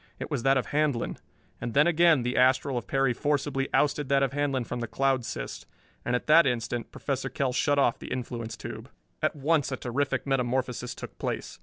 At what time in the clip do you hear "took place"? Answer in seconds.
10.95-11.59